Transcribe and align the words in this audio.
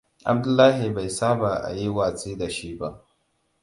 Abdullahi 0.31 0.87
bai 0.95 1.09
saba 1.19 1.51
a 1.67 1.71
yi 1.73 1.87
watsi 1.95 2.37
da 2.39 2.49
shi 2.49 2.77
ba. 2.79 2.89